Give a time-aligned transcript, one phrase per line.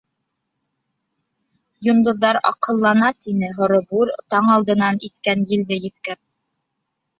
[1.87, 6.23] —Йондоҙҙар аҡһыллана,— тине һорбүре таң алдынан иҫкән елде еҫкәп.